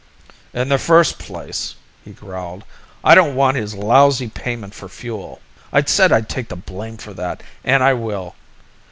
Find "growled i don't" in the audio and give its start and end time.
2.11-3.35